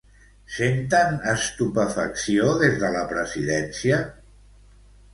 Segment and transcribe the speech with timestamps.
[0.53, 4.05] Senten estupefacció des de la presidència?